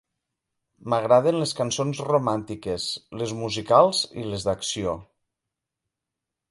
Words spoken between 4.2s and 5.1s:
i les d'acció.